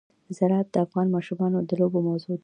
[0.37, 2.39] زراعت د افغان ماشومانو د لوبو موضوع ده.